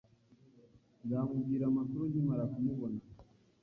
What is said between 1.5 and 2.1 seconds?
amakuru